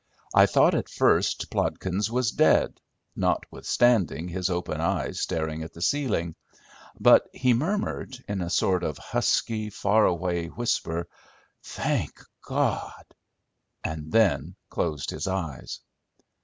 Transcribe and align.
I 0.33 0.47
thought 0.47 0.73
at 0.73 0.89
first 0.89 1.51
Plodkins 1.51 2.09
was 2.09 2.31
dead, 2.31 2.81
notwithstanding 3.15 4.29
his 4.29 4.49
open 4.49 4.81
eyes 4.81 5.19
staring 5.19 5.61
at 5.61 5.73
the 5.73 5.81
ceiling; 5.83 6.33
but 6.99 7.29
he 7.35 7.53
murmured, 7.53 8.17
in 8.27 8.41
a 8.41 8.49
sort 8.49 8.83
of 8.83 8.97
husky 8.97 9.69
far 9.69 10.07
away 10.07 10.47
whisper, 10.47 11.07
"Thank 11.61 12.19
God," 12.41 13.13
and 13.83 14.11
then 14.11 14.55
closed 14.71 15.11
his 15.11 15.27
eyes. 15.27 15.81